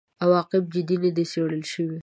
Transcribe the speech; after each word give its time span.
عواقب 0.23 0.63
جدي 0.73 0.95
نه 1.03 1.09
دي 1.15 1.25
څېړل 1.31 1.63
شوي. 1.73 1.97